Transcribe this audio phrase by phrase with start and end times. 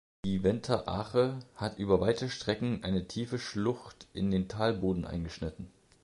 [0.25, 5.71] Die Venter Ache hat über weite Strecken eine tiefe Schlucht in den Talboden eingeschnitten.